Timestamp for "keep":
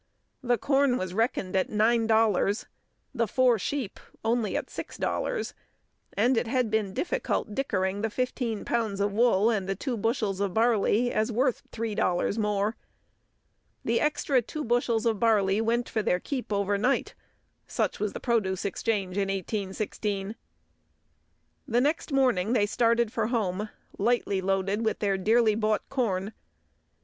16.19-16.51